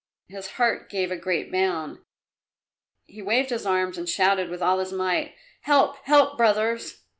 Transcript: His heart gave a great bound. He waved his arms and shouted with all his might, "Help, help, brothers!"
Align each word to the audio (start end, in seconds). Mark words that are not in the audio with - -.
His 0.29 0.53
heart 0.53 0.89
gave 0.89 1.11
a 1.11 1.15
great 1.15 1.51
bound. 1.51 1.99
He 3.05 3.21
waved 3.21 3.51
his 3.51 3.67
arms 3.67 3.99
and 3.99 4.09
shouted 4.09 4.49
with 4.49 4.59
all 4.59 4.79
his 4.79 4.91
might, 4.91 5.35
"Help, 5.61 5.97
help, 6.05 6.37
brothers!" 6.39 7.03